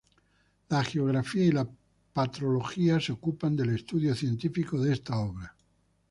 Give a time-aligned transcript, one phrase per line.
[0.69, 1.69] La hagiografía y la
[2.11, 5.55] patrología se ocupan del estudio científico de esta obra.